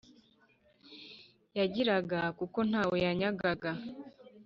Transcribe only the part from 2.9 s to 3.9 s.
yanyagaga